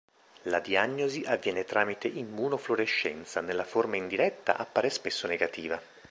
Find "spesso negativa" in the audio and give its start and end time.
4.89-5.79